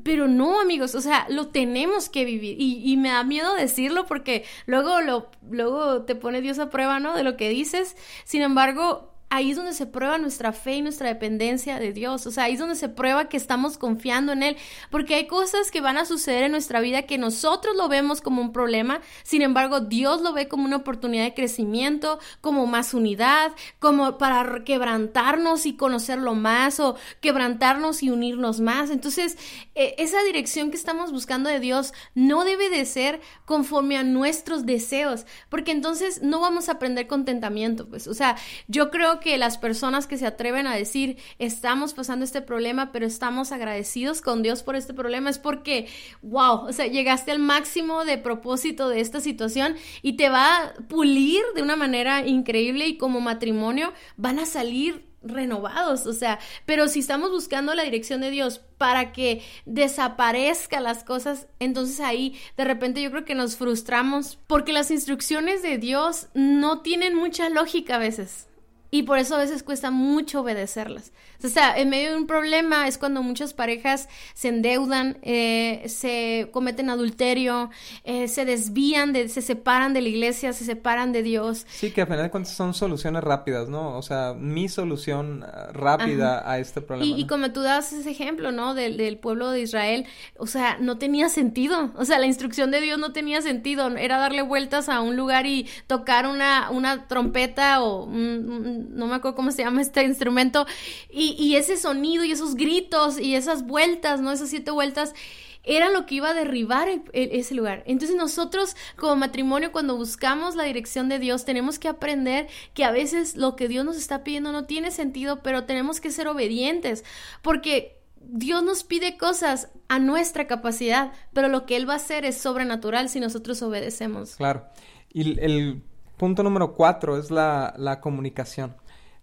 [0.02, 2.56] pero no, amigos, o sea, lo tenemos que vivir.
[2.60, 7.00] Y, y, me da miedo decirlo porque luego, lo, luego te pone Dios a prueba,
[7.00, 7.14] ¿no?
[7.14, 7.96] De lo que dices.
[8.24, 12.26] Sin embargo, ahí es donde se prueba nuestra fe y nuestra dependencia de Dios.
[12.26, 14.56] O sea, ahí es donde se prueba que estamos confiando en Él.
[14.90, 18.40] Porque hay cosas que van a suceder en nuestra vida que nosotros lo vemos como
[18.40, 19.00] un problema.
[19.24, 24.62] Sin embargo, Dios lo ve como una oportunidad de crecimiento, como más unidad, como para
[24.64, 28.90] quebrantarnos y conocerlo más o quebrantarnos y unirnos más.
[28.90, 29.37] Entonces,
[29.74, 34.64] e, esa dirección que estamos buscando de Dios no debe de ser conforme a nuestros
[34.64, 35.26] deseos.
[35.48, 37.88] Porque entonces no vamos a aprender contentamiento.
[37.88, 38.37] Pues, o sea,
[38.68, 43.07] yo creo que las personas que se atreven a decir, estamos pasando este problema, pero
[43.07, 45.87] estamos agradecidos con Dios por este problema, es porque,
[46.22, 50.74] wow, o sea, llegaste al máximo de propósito de esta situación y te va a
[50.88, 56.87] pulir de una manera increíble y como matrimonio van a salir renovados, o sea, pero
[56.88, 62.64] si estamos buscando la dirección de Dios para que desaparezca las cosas, entonces ahí de
[62.64, 67.96] repente yo creo que nos frustramos porque las instrucciones de Dios no tienen mucha lógica
[67.96, 68.48] a veces.
[68.94, 71.11] Y por eso a veces cuesta mucho obedecerlas.
[71.42, 76.48] O sea, en medio de un problema es cuando muchas parejas se endeudan, eh, se
[76.52, 77.70] cometen adulterio,
[78.04, 81.66] eh, se desvían, de, se separan de la iglesia, se separan de Dios.
[81.70, 83.98] Sí, que a final de cuentas son soluciones rápidas, ¿no?
[83.98, 87.18] O sea, mi solución eh, rápida a este problema.
[87.18, 88.74] Y, como tú das ese ejemplo, ¿no?
[88.74, 90.07] Del, del, pueblo de Israel,
[90.38, 91.90] o sea, no tenía sentido.
[91.96, 93.88] O sea, la instrucción de Dios no tenía sentido.
[93.96, 99.16] Era darle vueltas a un lugar y tocar una, una trompeta o un no me
[99.16, 100.66] acuerdo cómo se llama este instrumento,
[101.11, 104.33] y, ese sonido y esos gritos y esas vueltas, ¿no?
[104.33, 105.14] Esas siete vueltas
[105.62, 107.83] era lo que iba a derribar ese lugar.
[107.87, 112.90] Entonces nosotros como matrimonio cuando buscamos la dirección de Dios tenemos que aprender que a
[112.90, 117.05] veces lo que Dios nos está pidiendo no tiene sentido, pero tenemos que ser obedientes
[117.40, 122.25] porque Dios nos pide cosas a nuestra capacidad, pero lo que Él va a hacer
[122.25, 124.37] es sobrenatural si nosotros obedecemos.
[124.37, 124.66] Claro.
[125.12, 125.83] Y el
[126.16, 128.77] punto número cuatro es la, la comunicación.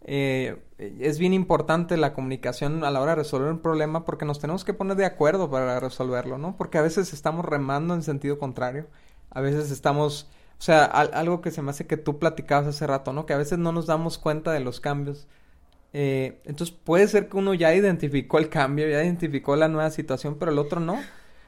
[0.04, 4.40] Eh, es bien importante la comunicación a la hora de resolver un problema porque nos
[4.40, 6.58] tenemos que poner de acuerdo para resolverlo, ¿no?
[6.58, 8.88] Porque a veces estamos remando en sentido contrario,
[9.30, 10.28] a veces estamos,
[10.60, 13.26] o sea, algo que se me hace que tú platicabas hace rato, ¿no?
[13.28, 15.28] Que a veces no nos damos cuenta de los cambios.
[15.94, 20.38] Eh, entonces puede ser que uno ya identificó el cambio, ya identificó la nueva situación,
[20.40, 20.98] pero el otro no.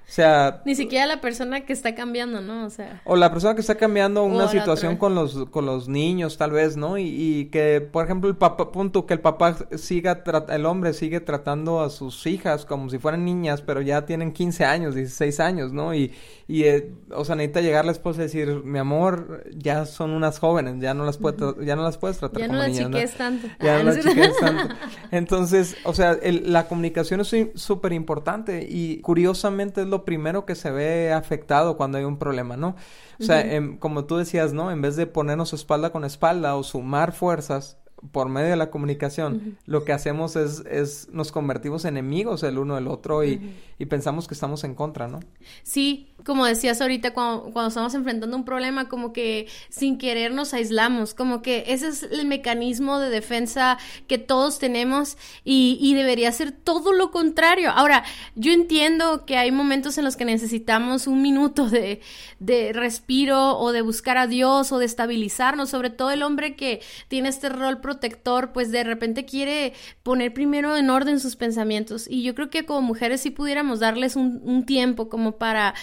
[0.07, 0.61] O sea...
[0.65, 2.65] Ni siquiera la persona que está cambiando, ¿no?
[2.65, 3.01] O sea...
[3.05, 6.77] O la persona que está cambiando una situación con los, con los niños, tal vez,
[6.77, 6.97] ¿no?
[6.97, 11.19] Y, y, que, por ejemplo, el papá, punto, que el papá siga, el hombre sigue
[11.19, 15.73] tratando a sus hijas como si fueran niñas, pero ya tienen 15 años, 16 años,
[15.73, 15.93] ¿no?
[15.95, 16.13] Y,
[16.47, 20.39] y eh, o sea, necesita llegar la esposa y decir, mi amor, ya son unas
[20.39, 23.17] jóvenes, ya no las, puede ya no las puedes tratar como niñas, ¿no?
[23.17, 23.47] tanto.
[23.59, 24.75] Ya no ah, las chiques tanto.
[25.11, 30.71] Entonces, o sea, la comunicación es súper importante y curiosamente es lo primero que se
[30.71, 32.75] ve afectado cuando hay un problema, ¿no?
[33.19, 34.71] O sea, em, como tú decías, ¿no?
[34.71, 37.77] En vez de ponernos espalda con espalda o sumar fuerzas,
[38.11, 42.75] por medio de la comunicación, lo que hacemos es, es, nos convertimos enemigos el uno
[42.75, 45.21] del otro y, y, pensamos que estamos en contra, ¿no?
[45.63, 50.53] Sí, como decías ahorita, cuando, cuando, estamos enfrentando un problema, como que sin querer nos
[50.53, 56.31] aislamos, como que ese es el mecanismo de defensa que todos tenemos y, y debería
[56.31, 57.71] ser todo lo contrario.
[57.71, 58.03] Ahora,
[58.35, 62.01] yo entiendo que hay momentos en los que necesitamos un minuto de,
[62.39, 66.81] de respiro o de buscar a Dios o de estabilizarnos, sobre todo el hombre que
[67.07, 72.07] tiene este rol protector, pues de repente quiere poner primero en orden sus pensamientos.
[72.09, 75.73] Y yo creo que como mujeres sí pudiéramos darles un, tiempo como para,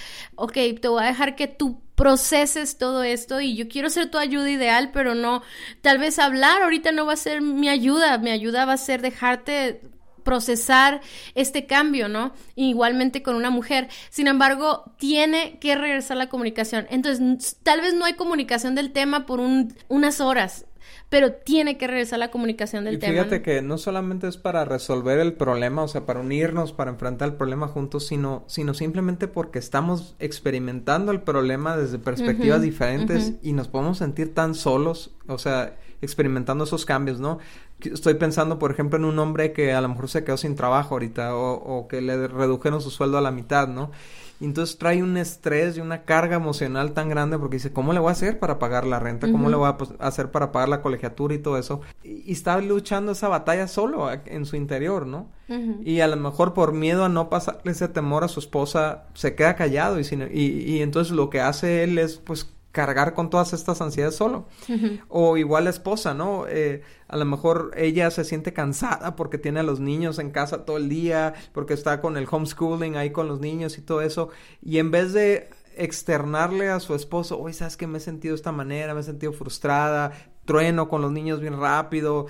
[0.40, 4.18] ok, te voy a dejar que tú proceses todo esto y yo quiero ser tu
[4.18, 5.42] ayuda ideal, pero no,
[5.83, 9.03] tal vez hablar ahorita no va a ser mi ayuda, mi ayuda va a ser
[9.03, 9.83] dejarte
[10.22, 11.00] procesar
[11.35, 12.33] este cambio, ¿no?
[12.55, 13.88] Igualmente con una mujer.
[14.11, 16.87] Sin embargo, tiene que regresar la comunicación.
[16.90, 20.66] Entonces, tal vez no hay comunicación del tema por un, unas horas
[21.11, 23.12] pero tiene que regresar la comunicación del y tema.
[23.12, 27.31] Fíjate que no solamente es para resolver el problema, o sea, para unirnos, para enfrentar
[27.31, 33.53] el problema juntos, sino, sino simplemente porque estamos experimentando el problema desde perspectivas diferentes y
[33.53, 37.40] nos podemos sentir tan solos, o sea, experimentando esos cambios, ¿no?
[37.81, 40.94] Estoy pensando, por ejemplo, en un hombre que a lo mejor se quedó sin trabajo
[40.94, 43.90] ahorita o, o que le redujeron su sueldo a la mitad, ¿no?
[44.40, 48.00] Y entonces trae un estrés y una carga emocional tan grande porque dice, ¿cómo le
[48.00, 49.31] voy a hacer para pagar la renta?
[49.31, 51.83] ¿Cómo le voy a pues, hacer para pagar la colegiatura y todo eso?
[52.03, 55.29] Y, está luchando esa batalla solo en su interior, ¿no?
[55.85, 59.35] Y a lo mejor por miedo a no pasarle ese temor a su esposa, se
[59.35, 63.52] queda callado y, y, y entonces lo que hace él es pues cargar con todas
[63.52, 64.46] estas ansiedades solo.
[65.09, 66.46] O igual la esposa, ¿no?
[66.48, 70.64] Eh, a lo mejor ella se siente cansada porque tiene a los niños en casa
[70.64, 74.28] todo el día, porque está con el homeschooling ahí con los niños y todo eso.
[74.62, 78.37] Y en vez de externarle a su esposo, oye, ¿sabes que me he sentido de
[78.37, 78.94] esta manera?
[78.94, 80.12] Me he sentido frustrada,
[80.50, 82.26] trueno con los niños bien rápido.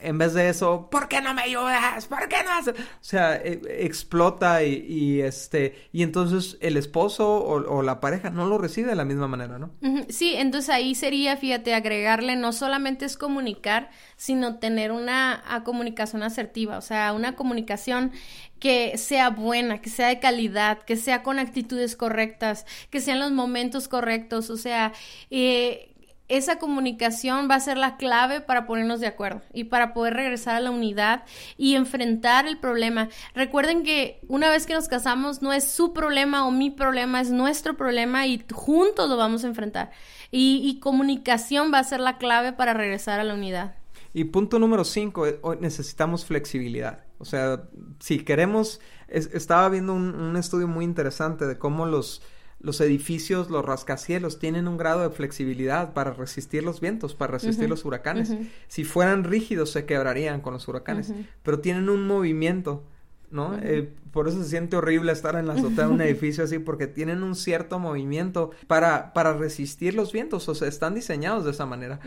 [0.00, 2.06] En vez de eso, ¿por qué no me ayudas?
[2.06, 2.72] ¿Por qué no?
[2.72, 8.56] O sea, e, explota y, este, y entonces el esposo o, la pareja no lo
[8.56, 9.70] recibe de la misma manera, ¿no?
[10.08, 16.78] Sí, entonces ahí sería, fíjate, agregarle no solamente es comunicar, sino tener una comunicación asertiva,
[16.78, 18.12] o sea, una comunicación
[18.60, 23.30] que sea buena, que sea de calidad, que sea con actitudes correctas, que sean los
[23.30, 24.94] momentos correctos, o sea,
[25.30, 25.94] eh,
[26.28, 30.56] esa comunicación va a ser la clave para ponernos de acuerdo y para poder regresar
[30.56, 31.24] a la unidad
[31.56, 33.08] y enfrentar el problema.
[33.34, 37.30] Recuerden que una vez que nos casamos no es su problema o mi problema, es
[37.30, 39.90] nuestro problema y juntos lo vamos a enfrentar.
[40.30, 43.76] Y, comunicación va a ser la clave para regresar a la unidad.
[44.12, 47.04] Y punto número cinco, eh, necesitamos flexibilidad.
[47.18, 47.62] O sea,
[47.98, 52.22] si queremos, estaba viendo un estudio muy interesante de cómo los
[52.60, 57.68] los edificios, los rascacielos, tienen un grado de flexibilidad para resistir los vientos, para resistir
[57.68, 58.34] los huracanes.
[58.66, 62.84] Si fueran rígidos, se quebrarían con los huracanes, pero tienen un movimiento
[63.30, 63.56] ¿no?
[63.62, 66.86] Eh, por eso se siente horrible estar en la azotea de un edificio así, porque
[66.86, 71.66] tienen un cierto movimiento para, para resistir los vientos, o sea, están diseñados de esa
[71.66, 72.00] manera.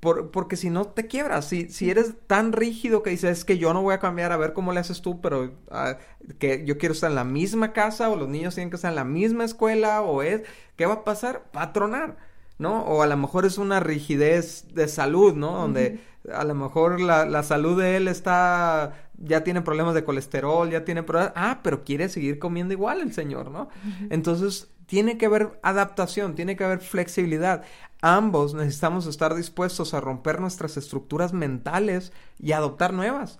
[0.00, 3.58] por, porque si no te quiebras, si, si eres tan rígido que dices, es que
[3.58, 5.98] yo no voy a cambiar, a ver cómo le haces tú, pero ah,
[6.38, 8.96] que yo quiero estar en la misma casa, o los niños tienen que estar en
[8.96, 10.42] la misma escuela, o es,
[10.76, 11.44] ¿qué va a pasar?
[11.56, 12.16] Va a tronar.
[12.58, 12.82] ¿No?
[12.84, 15.52] O a lo mejor es una rigidez de salud, ¿no?
[15.52, 16.00] Donde
[16.32, 20.84] a lo mejor la, la, salud de él está, ya tiene problemas de colesterol, ya
[20.84, 23.68] tiene problemas, ah, pero quiere seguir comiendo igual el señor, ¿no?
[24.10, 27.64] Entonces, tiene que haber adaptación, tiene que haber flexibilidad.
[28.02, 33.38] Ambos necesitamos estar dispuestos a romper nuestras estructuras mentales y adoptar nuevas,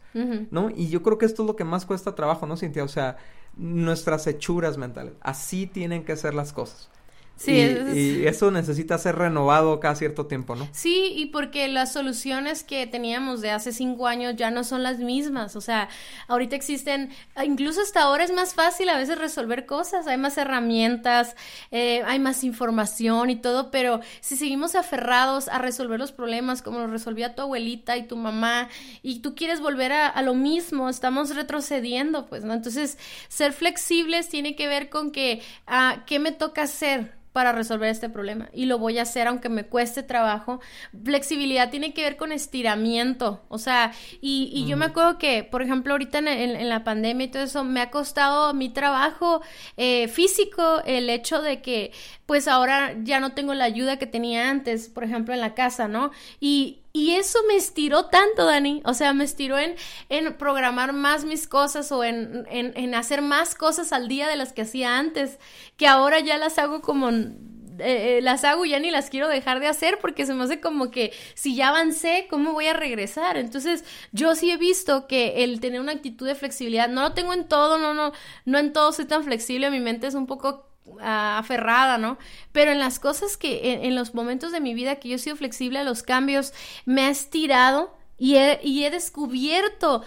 [0.50, 0.70] ¿no?
[0.70, 2.84] Y yo creo que esto es lo que más cuesta trabajo, ¿no, Cintia?
[2.84, 3.16] O sea,
[3.56, 5.14] nuestras hechuras mentales.
[5.20, 6.90] Así tienen que ser las cosas.
[7.36, 7.52] Sí,
[7.94, 10.66] y, eso necesita ser renovado cada cierto tiempo, ¿no?
[10.72, 14.98] Sí, y porque las soluciones que teníamos de hace cinco años ya no son las
[14.98, 15.54] mismas.
[15.54, 15.90] O sea,
[16.28, 17.10] ahorita existen,
[17.44, 21.36] incluso hasta ahora es más fácil a veces resolver cosas, hay más herramientas,
[21.70, 26.78] eh, hay más información y todo, pero si seguimos aferrados a resolver los problemas como
[26.78, 28.68] lo resolvía tu abuelita y tu mamá,
[29.02, 32.54] y tú quieres volver a, lo mismo, estamos retrocediendo, pues, ¿no?
[32.54, 37.14] Entonces, ser flexibles tiene que ver con que, ah, ¿qué me toca hacer?
[37.36, 40.58] Para resolver este problema y lo voy a hacer aunque me cueste trabajo.
[41.04, 45.92] Flexibilidad tiene que ver con estiramiento, o sea, y, yo me acuerdo que, por ejemplo,
[45.92, 49.42] ahorita en, la pandemia y todo eso, me ha costado mi trabajo
[49.76, 51.92] eh, físico el hecho de que
[52.24, 55.88] pues ahora ya no tengo la ayuda que tenía antes, por ejemplo, en la casa,
[55.88, 56.12] ¿no?
[56.40, 58.80] Y, y eso me estiró tanto, Dani.
[58.86, 59.74] O sea, me estiró en,
[60.08, 64.36] en programar más mis cosas o en, en, en, hacer más cosas al día de
[64.36, 65.38] las que hacía antes,
[65.76, 67.10] que ahora ya las hago como...
[67.10, 70.44] Eh, eh, las hago y ya ni las quiero dejar de hacer porque se me
[70.44, 73.36] hace como que si ya avancé, ¿cómo voy a regresar?
[73.36, 77.34] Entonces, yo sí he visto que el tener una actitud de flexibilidad, no lo tengo
[77.34, 78.12] en todo, no, no,
[78.46, 80.66] no en todo soy tan flexible, mi mente es un poco
[81.00, 82.18] aferrada, ¿no?
[82.52, 85.36] Pero en las cosas que, en, los momentos de mi vida que yo he sido
[85.36, 86.52] flexible a los cambios,
[86.84, 90.02] me ha estirado y he, y he descubierto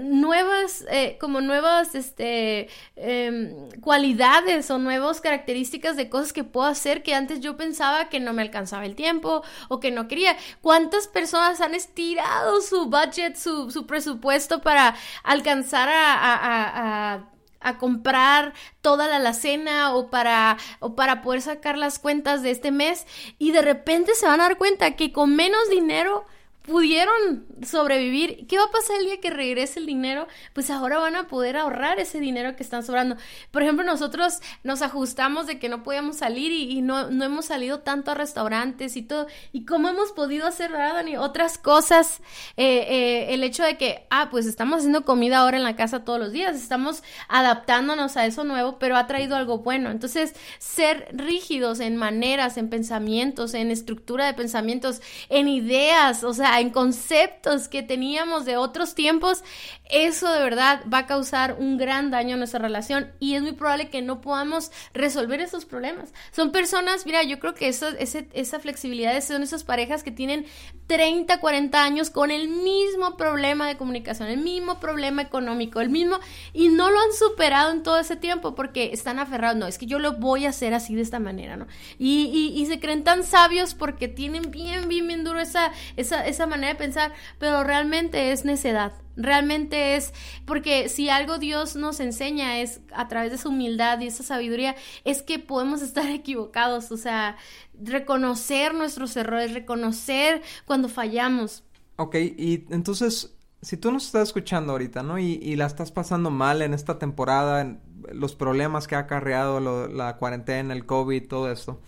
[0.00, 7.02] nuevas, eh, como nuevas, este, em, cualidades o nuevas características de cosas que puedo hacer
[7.02, 10.36] que antes yo pensaba que no me alcanzaba el tiempo o que no quería.
[10.62, 17.32] ¿Cuántas personas han estirado su budget, su, su presupuesto para alcanzar a a
[17.78, 23.06] comprar toda la alacena o para, o para poder sacar las cuentas de este mes
[23.38, 26.24] y de repente se van a dar cuenta que con menos dinero
[26.62, 28.46] pudieron sobrevivir.
[28.46, 30.28] ¿Qué va a pasar el día que regrese el dinero?
[30.52, 33.16] Pues ahora van a poder ahorrar ese dinero que están sobrando.
[33.50, 37.80] Por ejemplo, nosotros nos ajustamos de que no podíamos salir y, no, no, hemos salido
[37.80, 39.26] tanto a restaurantes y todo.
[39.52, 41.16] ¿Y cómo hemos podido hacer, verdad, Dani?
[41.16, 42.20] Otras cosas,
[42.56, 46.04] eh, eh, el hecho de que, ah, pues estamos haciendo comida ahora en la casa
[46.04, 49.90] todos los días, estamos adaptándonos a eso nuevo, pero ha traído algo bueno.
[49.90, 56.51] Entonces, ser rígidos en maneras, en pensamientos, en estructura de pensamientos, en ideas, o sea,
[56.60, 59.42] en conceptos que teníamos de otros tiempos,
[59.90, 63.52] eso de verdad va a causar un gran daño a nuestra relación y es muy
[63.52, 66.12] probable que no podamos resolver esos problemas.
[66.30, 70.46] Son personas, mira, yo creo que esa flexibilidad son esas parejas que tienen
[70.86, 76.18] 30, 40 años con el mismo problema de comunicación, el mismo problema económico, el mismo,
[76.52, 79.86] y no lo han superado en todo ese tiempo porque están aferrados, no, es que
[79.86, 81.66] yo lo voy a hacer así de esta manera, ¿no?
[81.98, 86.26] Y, y, y se creen tan sabios porque tienen bien, bien, bien duro esa, esa,
[86.26, 88.92] esa manera de pensar, pero realmente es necedad.
[89.16, 90.12] Realmente es
[90.46, 94.74] porque si algo Dios nos enseña es a través de su humildad y esa sabiduría
[95.04, 97.36] es que podemos estar equivocados, o sea,
[97.80, 101.64] reconocer nuestros errores, reconocer cuando fallamos.
[101.96, 105.18] Ok, y entonces, si tú nos estás escuchando ahorita, ¿no?
[105.18, 107.80] Y, y la estás pasando mal en esta temporada, en
[108.12, 111.80] los problemas que ha acarreado la cuarentena, el COVID, todo esto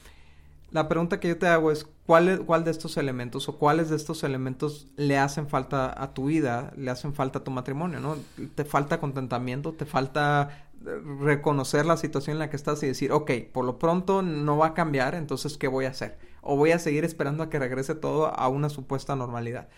[0.74, 3.96] la pregunta que yo te hago es, ¿cuál, ¿cuál de estos elementos o cuáles de
[3.96, 8.16] estos elementos le hacen falta a tu vida, le hacen falta a tu matrimonio, ¿no?
[8.56, 9.72] ¿Te falta contentamiento?
[9.74, 13.78] ¿Te falta eh, reconocer la situación en la que estás y decir, ok, por lo
[13.78, 16.18] pronto no va a cambiar, entonces, ¿qué voy a hacer?
[16.42, 19.68] ¿O voy a seguir esperando a que regrese todo a una supuesta normalidad?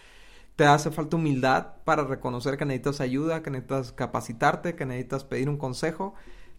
[0.56, 5.50] te hace falta humildad para reconocer que necesitas ayuda, que necesitas capacitarte, que necesitas pedir
[5.50, 6.14] un consejo.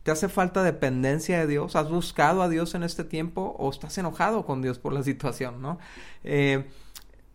[0.08, 1.76] ¿Te hace falta dependencia de Dios?
[1.76, 5.62] ¿Has buscado a Dios en este tiempo o estás enojado con Dios por la situación,
[5.62, 5.80] no?
[6.24, 6.64] Eh,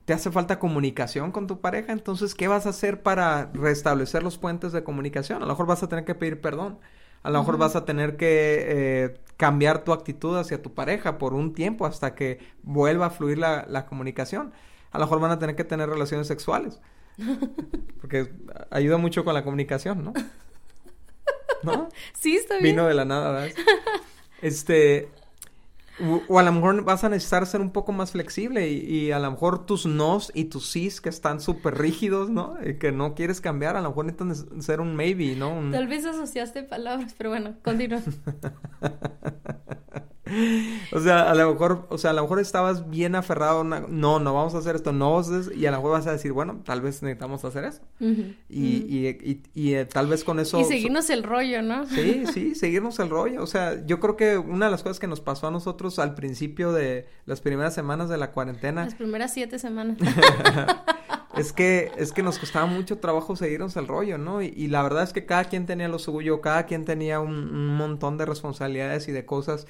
[0.06, 1.92] ¿Te hace falta comunicación con tu pareja?
[1.92, 5.42] Entonces, ¿qué vas a hacer para restablecer los puentes de comunicación?
[5.42, 6.78] A lo mejor vas a tener que pedir perdón.
[7.22, 11.34] A lo mejor vas a tener que eh, cambiar tu actitud hacia tu pareja por
[11.34, 14.50] un tiempo hasta que vuelva a fluir la, la comunicación.
[14.92, 16.80] A lo mejor van a tener que tener relaciones sexuales.
[18.00, 18.32] Porque
[18.70, 20.14] ayuda mucho con la comunicación, ¿no?
[21.62, 21.88] ¿No?
[22.18, 22.74] Sí, está bien.
[22.74, 23.56] Vino de la nada, ¿verdad?
[24.42, 25.08] Este,
[26.28, 29.30] o, a lo mejor vas a necesitar ser un poco más flexible y, a lo
[29.30, 32.56] mejor tus nos y tus sís que están súper rígidos, ¿no?
[32.64, 35.60] Y que no quieres cambiar, a lo mejor necesitan ser un maybe, ¿no?
[35.70, 38.00] Tal vez asociaste palabras, pero bueno, continúa.
[40.94, 44.34] O sea, a lo mejor, o sea, a lo mejor estabas bien aferrado, no, no
[44.34, 45.22] vamos a hacer esto, no,
[45.54, 47.80] y a lo mejor vas a decir, bueno, tal vez necesitamos hacer eso.
[47.98, 50.60] y, y, y, eh, tal vez con eso...
[50.60, 51.86] Y seguirnos el rollo, ¿no?
[51.86, 53.42] Sí, sí, seguirnos el rollo.
[53.42, 56.14] O sea, yo creo que una de las cosas que nos pasó a nosotros al
[56.14, 58.84] principio de las primeras semanas de la cuarentena...
[58.84, 59.96] Las primeras siete semanas.
[61.36, 64.42] es que, es que nos costaba mucho trabajo seguirnos el rollo, ¿no?
[64.42, 68.18] Y, la verdad es que cada quien tenía lo suyo, cada quien tenía un montón
[68.18, 69.66] de responsabilidades y de cosas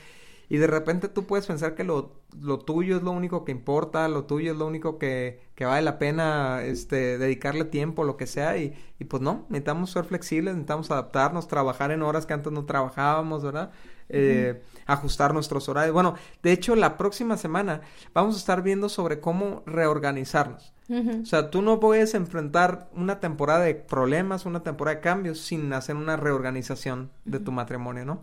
[0.52, 4.06] y de repente tú puedes pensar que lo, lo tuyo es lo único que importa,
[4.08, 8.26] lo tuyo es lo único que, que vale la pena este, dedicarle tiempo, lo que
[8.26, 12.52] sea, y, y pues no, necesitamos ser flexibles, necesitamos adaptarnos, trabajar en horas que antes
[12.52, 13.70] no trabajábamos, ¿verdad?
[14.10, 15.94] Eh, ajustar nuestros horarios.
[15.94, 17.80] Bueno, de hecho, la próxima semana
[18.12, 20.74] vamos a estar viendo sobre cómo reorganizarnos.
[20.90, 25.72] O sea, tú no puedes enfrentar una temporada de problemas, una temporada de cambios sin
[25.72, 28.22] hacer una reorganización de tu matrimonio, ¿no?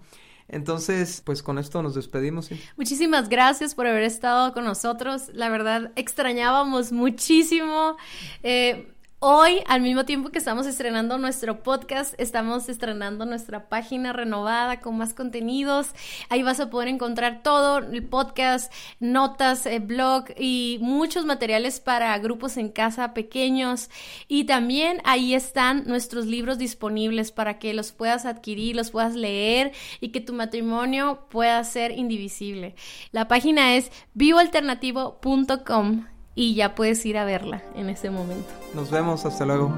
[0.49, 2.49] Entonces, pues con esto nos despedimos.
[2.77, 5.29] Muchísimas gracias por haber estado con nosotros.
[5.33, 7.97] La verdad, extrañábamos muchísimo.
[8.43, 8.91] Eh,
[9.21, 14.97] Hoy, al mismo tiempo que estamos estrenando nuestro podcast, estamos estrenando nuestra página renovada con
[14.97, 15.89] más contenidos.
[16.29, 22.17] Ahí vas a poder encontrar todo, el podcast, notas, eh, blog y muchos materiales para
[22.19, 23.89] grupos en casa pequeños.
[24.29, 29.73] Y también ahí están nuestros libros disponibles para que los puedas adquirir, los puedas leer
[29.99, 32.73] y que tu matrimonio pueda ser indivisible.
[33.11, 36.05] La página es vivoalternativo.com
[36.39, 38.47] y ya puedes ir a verla en este momento.
[38.73, 39.73] Nos vemos, hasta luego.